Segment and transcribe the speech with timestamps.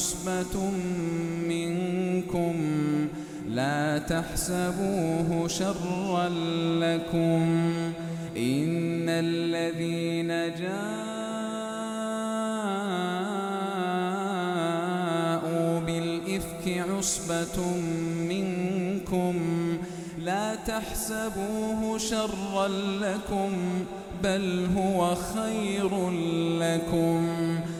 [0.00, 0.70] عصبة
[1.48, 2.56] منكم
[3.48, 6.28] لا تحسبوه شرا
[6.80, 7.42] لكم
[8.36, 11.00] إن الذين جاءوا
[15.80, 17.64] بالإفك عصبة
[18.28, 19.34] منكم
[20.18, 22.68] لا تحسبوه شرا
[23.00, 23.52] لكم
[24.22, 26.10] بل هو خير
[26.60, 27.28] لكم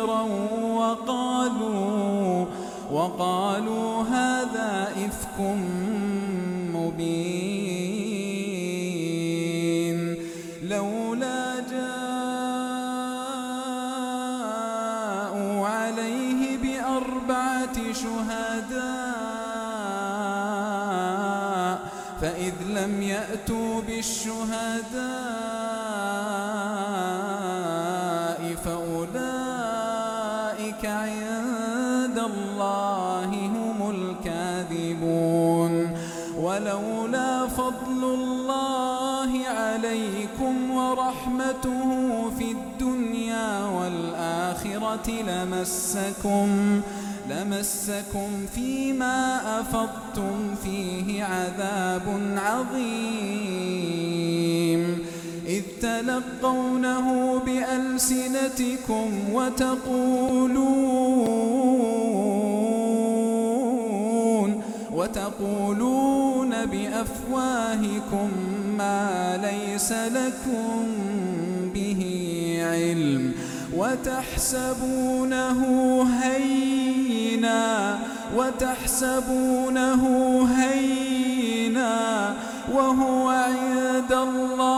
[0.00, 0.22] خيرا
[0.62, 2.46] وقالوا
[2.92, 5.40] وقالوا هذا إفك
[6.74, 8.30] مبين.
[10.62, 11.90] لولا جاءوا
[15.66, 18.90] عليه بأربعة شهداء
[22.20, 25.79] فإذ لم يأتوا بالشهداء
[45.08, 46.80] لمسكم
[47.30, 52.02] لمسكم فيما أفضتم فيه عذاب
[52.36, 53.90] عظيم.
[55.46, 60.90] إذ تلقونه بألسنتكم وتقولون
[64.92, 68.30] وتقولون بأفواهكم
[68.78, 70.86] ما ليس لكم
[71.74, 72.02] به
[72.62, 73.32] علم.
[73.80, 75.60] وتحسبونه
[76.22, 77.98] هينا
[78.36, 80.02] وتحسبونه
[80.58, 82.34] هينا
[82.74, 84.69] وهو عند الله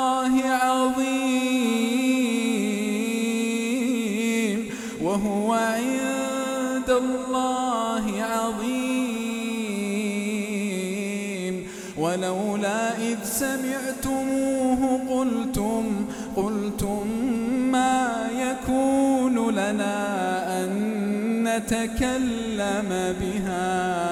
[21.57, 22.89] نتكلم
[23.21, 24.12] بهذا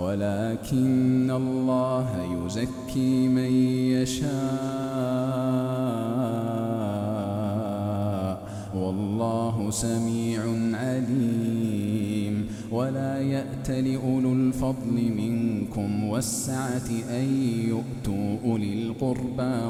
[0.00, 2.06] ولكن الله
[2.46, 3.52] يزكي من
[3.92, 4.30] يشاء.
[8.74, 10.40] والله سميع
[10.74, 11.39] عليم.
[12.70, 19.66] ولا يأت لأولو الفضل منكم والسعة أن يؤتوا أولي القربى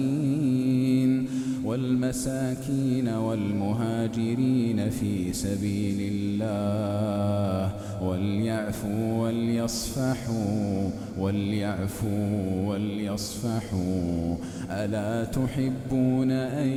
[0.00, 1.28] والمساكين
[1.64, 14.36] والمساكين والمهاجرين في سبيل الله وليعفوا وليصفحوا وليعفوا وليصفحوا.
[14.70, 16.70] ألا تحبون أن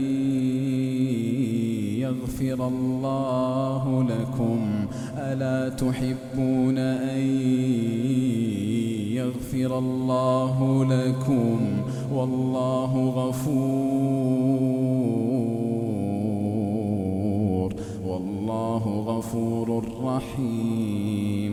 [2.00, 4.88] يغفر الله لكم؟
[5.18, 7.22] ألا تحبون أن
[9.14, 11.60] يغفر الله لكم؟
[12.14, 13.74] والله غفور
[18.08, 21.53] والله غفور رحيم.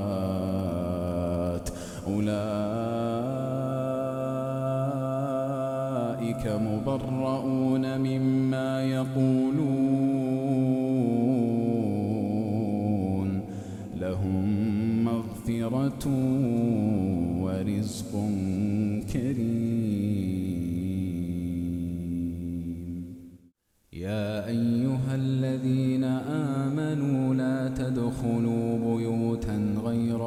[2.21, 2.31] أولئك
[6.47, 9.81] مبرؤون مما يقولون.
[13.99, 14.61] لهم
[15.11, 16.07] ومغفرة
[17.41, 18.11] ورزق
[19.13, 19.71] كريم.
[23.93, 26.03] يا أيها الذين
[26.63, 28.70] آمنوا لا تدخلوا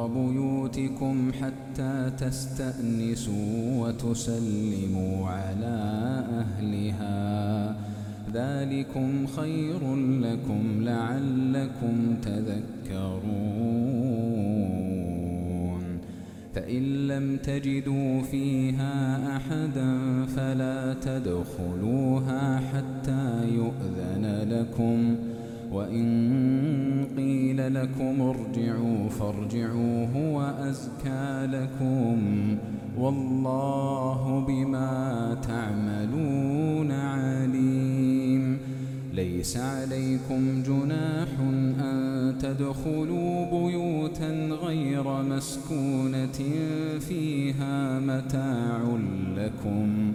[0.07, 7.75] بيوتكم حتى تستأنسوا وتسلموا على أهلها.
[8.33, 13.45] ذلكم خير لكم لعلكم تذكرون.
[16.55, 25.15] فإن لم تجدوا فيها أحدا فلا تدخلوها حتى يؤذن لكم.
[25.75, 32.17] وإن قيل لكم ارجعوا فارجعوا هو أزكى لكم
[32.97, 38.57] والله بما تعملون عليم.
[39.13, 41.27] ليس عليكم جناح
[41.79, 46.39] أن تدخلوا بيوتا غير مسكونة
[46.99, 48.97] فيها متاع
[49.37, 50.13] لكم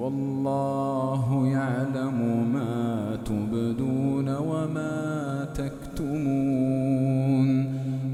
[0.00, 7.48] والله يعلم ما تبدون وما تكتمون.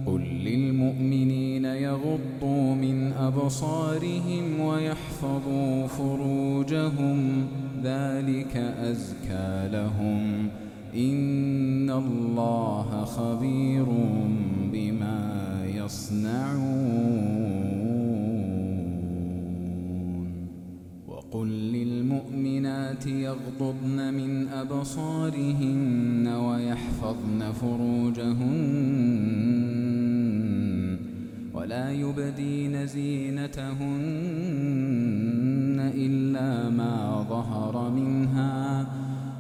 [0.07, 7.47] قل للمؤمنين يغضوا من أبصارهم ويحفظوا فروجهم
[7.85, 10.49] ذلك أزكى لهم.
[10.97, 13.87] إن الله خبير
[14.73, 15.21] بما
[15.75, 17.14] يصنعون.
[21.35, 28.45] وقل للمؤمنات يغضضن من أبصارهن ويحفظن فروجهن
[31.55, 33.75] ولا يبدين زينتهن
[35.95, 38.87] إلا ما ظهر منها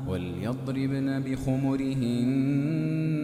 [0.09, 2.35] وليضربن بخمرهن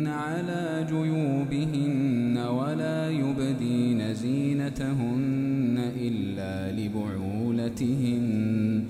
[0.06, 6.70] على جيوبهن ولا يبدين زينتهن إلا
[7.68, 8.84] لبعولتهن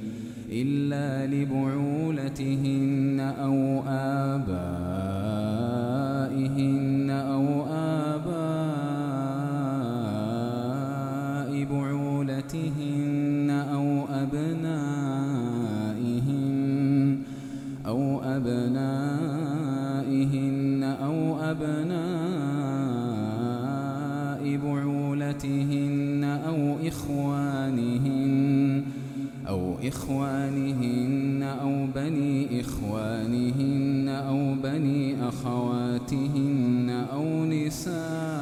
[0.53, 2.90] إلا لبعولتهن
[37.13, 38.40] أو نسائهن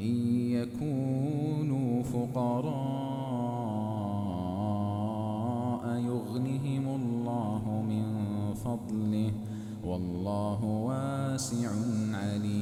[0.00, 0.16] إن
[0.50, 2.72] يكونوا فقراء
[5.98, 8.04] يغنهم الله من
[8.54, 9.32] فضله
[9.84, 11.70] والله واسع
[12.14, 12.61] عليم.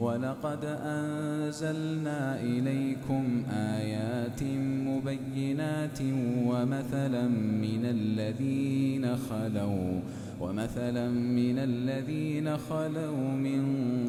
[0.00, 4.42] ولقد أنزلنا إليكم آيات
[4.88, 6.00] مبينات
[6.46, 7.28] ومثلا
[7.64, 10.00] من الذين خلوا
[10.40, 13.62] ومثلا من الذين خلوا من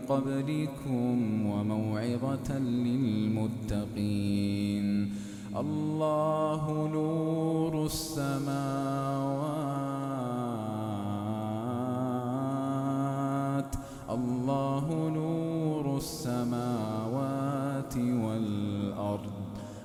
[0.09, 4.11] قبلكم وموعظة للمتقين.
[5.51, 9.40] الله نور السماوات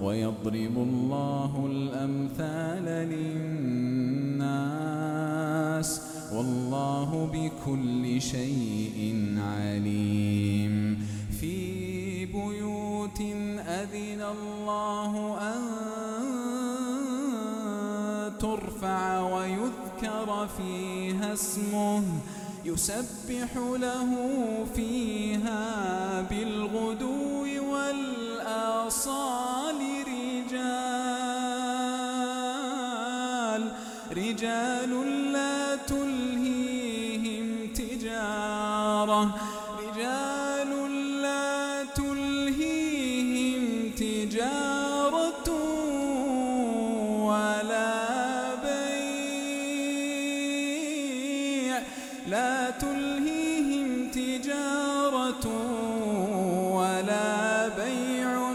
[0.02, 2.86] ويضرب الله الأمثال
[4.28, 6.00] للناس
[6.32, 8.98] والله بكل شيء
[9.38, 10.27] عليم
[20.02, 22.02] ويذكر فيها اسمه
[22.64, 24.10] يسبح له
[24.74, 27.37] فيها بالغدو.
[52.30, 55.46] لا تلهيهم تجارة
[56.72, 58.47] ولا بيع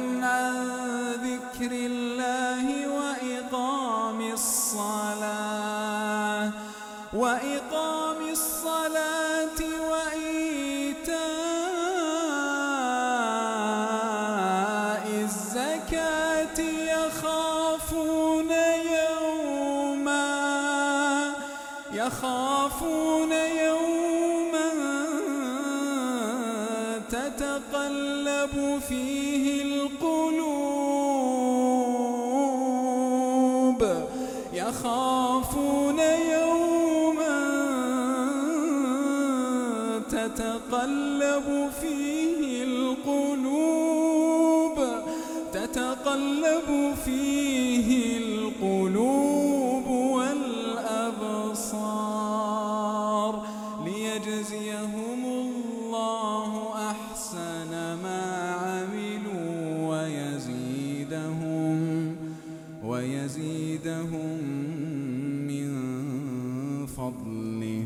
[67.14, 67.86] فضله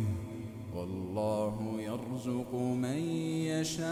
[0.75, 2.99] والله يرزق من
[3.51, 3.87] يشاء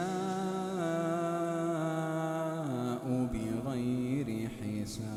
[3.33, 5.15] بغير حساب.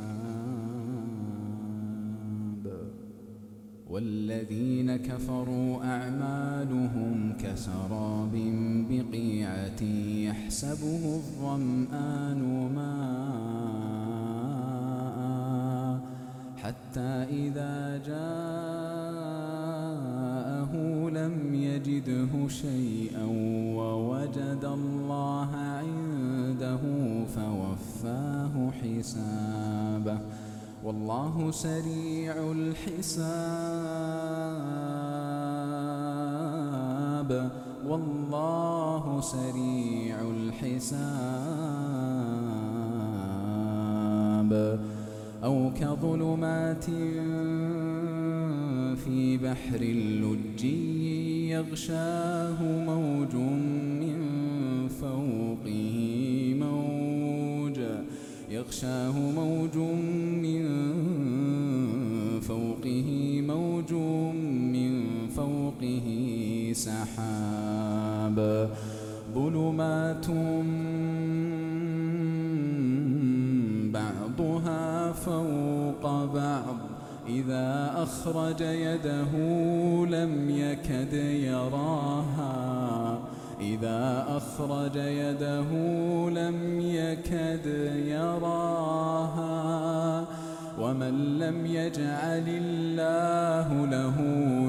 [3.89, 8.35] والذين كفروا أعمالهم كسراب
[8.91, 9.83] بقيعة
[10.29, 12.48] يحسبه الظمآن
[31.09, 33.09] والله سريع الحساب.
[37.87, 41.31] والله سريع الحساب.
[45.45, 46.85] أو كظلمات
[49.05, 53.35] في بحر اللجي يغشاه موج
[54.01, 54.19] من
[54.89, 55.95] فوقه
[56.61, 57.79] موج.
[58.51, 59.77] يغشاه موج
[60.43, 60.98] من
[62.89, 63.93] فوقه موج
[64.73, 66.09] من فوقه
[66.75, 68.39] سحاب
[69.35, 70.27] ظلمات
[73.93, 76.77] بعضها فوق بعض.
[77.29, 79.33] إذا أخرج يده
[80.07, 81.13] لم يكد
[81.53, 83.19] يراها.
[83.61, 85.71] إذا أخرج يده
[86.31, 87.67] لم يكد
[88.07, 88.88] يراها.
[90.89, 94.21] ومن لم يجعل الله له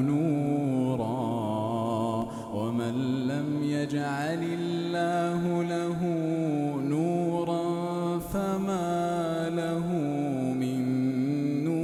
[0.02, 1.10] نورا
[2.54, 6.04] ومن لم يجعل الله له
[6.90, 7.64] نورا
[8.20, 9.88] فما له
[10.60, 10.84] من
[11.64, 11.80] نور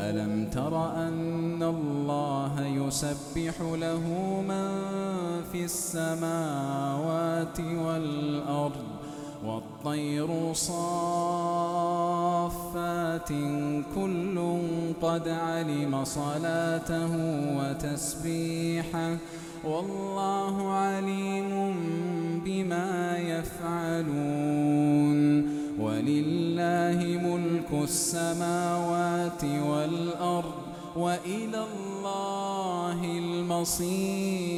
[0.00, 4.04] ألم تر أن الله يسبح له
[4.48, 4.68] من
[5.52, 8.85] في السماوات والأرض
[9.86, 11.78] والطير صافات
[13.94, 14.36] كل
[15.02, 17.10] قد علم صلاته
[17.58, 19.16] وتسبيحه
[19.64, 21.74] والله عليم
[22.44, 24.76] بما يفعلون
[25.80, 30.54] ولله ملك السماوات والأرض
[30.96, 34.56] وإلى الله المصير.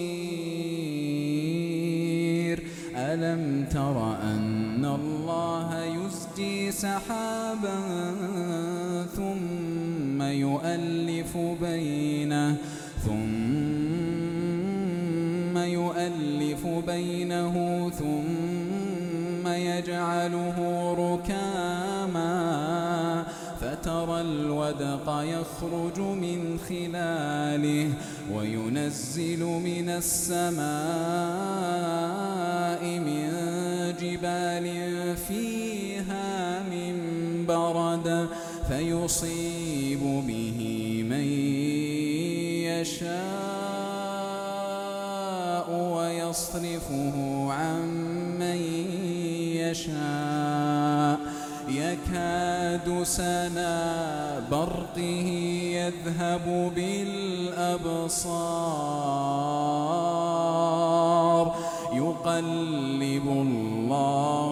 [2.99, 4.48] ألم تر أن
[6.39, 7.79] يزجي سحابا
[9.17, 12.57] ثم يؤلف بينه
[13.05, 13.19] ثم
[15.59, 20.57] يؤلف بينه ثم يجعله
[20.99, 22.29] ركاما
[23.61, 27.91] فترى الودق يخرج من خلاله
[28.35, 30.69] وينزل من السماء
[32.99, 33.29] من
[34.01, 34.67] جبال
[35.17, 35.58] فيها من
[37.73, 38.29] برد
[38.69, 40.59] فيصيب به
[41.11, 41.27] من
[42.69, 43.29] يشاء
[45.95, 47.17] ويصرفه
[47.53, 47.81] عن
[48.39, 48.61] من
[49.57, 51.19] يشاء.
[51.69, 53.79] يكاد سنا
[54.51, 55.29] برقه
[55.79, 58.09] يذهب بالأبصار.
[61.93, 64.48] يقلب الله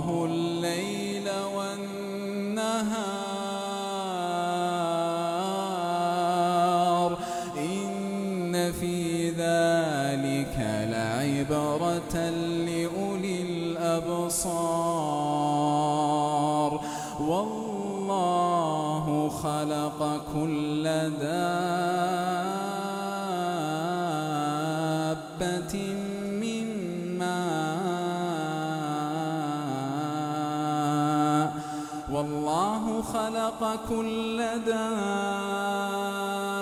[19.99, 20.85] خلق كل
[21.21, 21.45] دابة
[26.41, 26.67] من
[27.19, 27.57] ماء.
[32.13, 36.56] والله خلق كل دابة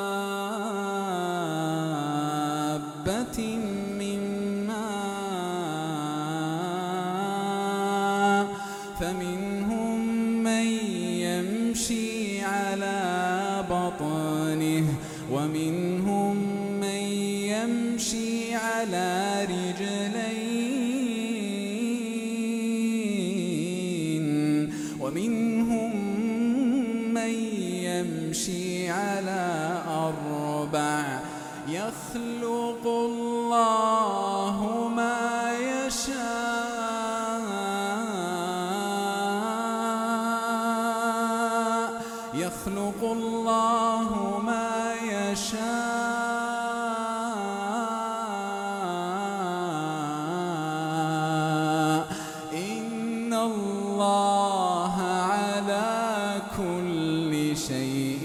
[53.46, 54.94] الله
[55.32, 58.24] على كل شيء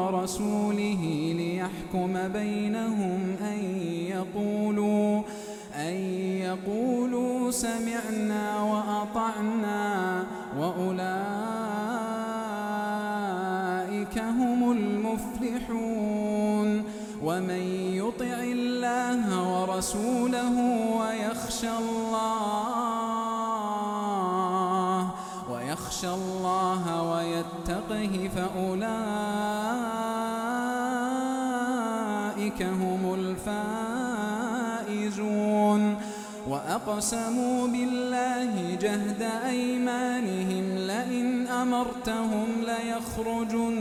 [0.00, 1.02] ورسوله
[1.36, 3.58] ليحكم بينهم أن
[4.08, 5.22] يقولوا
[5.76, 5.94] أن
[6.46, 10.24] يقولوا سمعنا وأطعنا
[10.58, 11.00] وأولئك
[14.18, 16.20] هم المفلحون.
[17.22, 17.62] ومن
[17.94, 20.56] يطع الله ورسوله
[21.00, 22.59] ويخشى الله
[25.80, 28.80] ويخشى الله ويتقه فأولئك
[32.62, 33.14] هم
[34.88, 35.96] الفائزون.
[36.48, 43.76] وأقسموا بالله جهد أيمانهم لئن أمرتهم ليخرجن.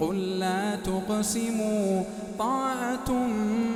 [0.00, 2.02] قل لا تقسموا
[2.38, 3.28] طاعة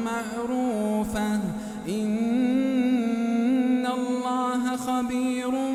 [0.05, 1.41] معروفة.
[1.89, 5.72] إن الله خبير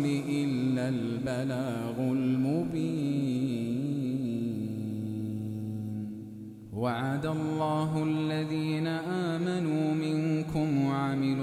[0.00, 3.80] الرسول إلا البلاغ المبين.
[6.72, 9.39] وعد الله الذين آمنوا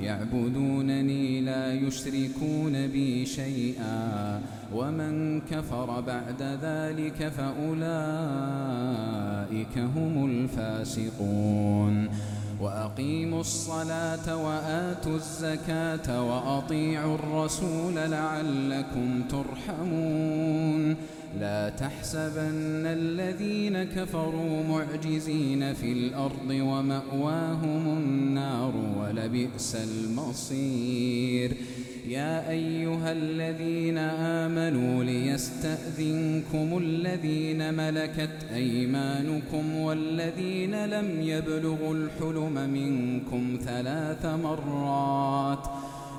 [0.00, 4.40] يعبدونني لا يشركون بي شيئا.
[4.74, 7.78] ومن كفر بعد ذلك فأولئك
[9.78, 12.08] هم الفاسقون.
[12.60, 20.96] وأقيموا الصلاة وآتوا الزكاة وأطيعوا الرسول لعلكم ترحمون.
[21.40, 31.56] لا تحسبن الذين كفروا معجزين في الأرض ومأواهم النار ولبئس المصير.
[32.08, 45.66] يا أيها الذين آمنوا ليستأذنكم الذين ملكت أيمانكم والذين لم يبلغوا الحلم منكم ثلاث مرات.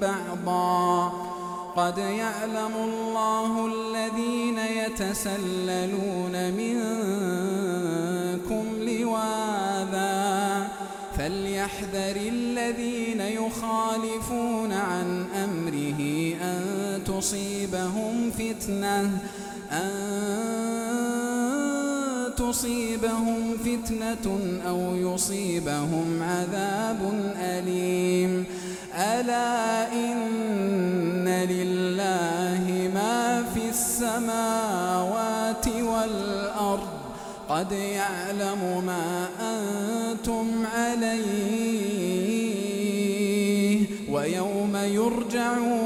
[0.00, 1.12] بعضا.
[1.76, 10.68] قد يعلم الله الذين يتسللون منكم لواذا.
[11.18, 16.00] فليحذر الذين يخالفون عن أمره
[16.42, 16.60] أن
[17.06, 19.18] تصيبهم فتنة
[19.72, 20.56] أن
[22.36, 28.46] تصيبهم فتنة أو يصيبهم عذاب أليم.
[29.14, 36.88] ألا إن لله ما في السماوات والأرض
[37.48, 42.16] قد يعلم ما أنتم عليه
[44.10, 45.85] ويوم يرجعون